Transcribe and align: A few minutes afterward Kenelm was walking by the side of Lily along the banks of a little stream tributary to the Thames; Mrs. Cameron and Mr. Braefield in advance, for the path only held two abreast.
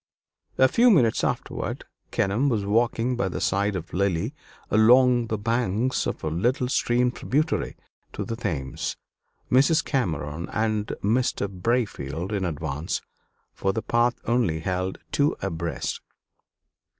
A 0.57 0.67
few 0.67 0.89
minutes 0.89 1.23
afterward 1.23 1.83
Kenelm 2.11 2.49
was 2.49 2.65
walking 2.65 3.15
by 3.15 3.29
the 3.29 3.39
side 3.39 3.75
of 3.75 3.93
Lily 3.93 4.33
along 4.71 5.27
the 5.27 5.37
banks 5.37 6.07
of 6.07 6.23
a 6.23 6.27
little 6.31 6.67
stream 6.67 7.11
tributary 7.11 7.77
to 8.13 8.25
the 8.25 8.35
Thames; 8.35 8.97
Mrs. 9.51 9.85
Cameron 9.85 10.49
and 10.51 10.87
Mr. 11.03 11.47
Braefield 11.47 12.31
in 12.31 12.45
advance, 12.45 13.03
for 13.53 13.73
the 13.73 13.83
path 13.83 14.15
only 14.25 14.61
held 14.61 14.97
two 15.11 15.37
abreast. 15.39 16.01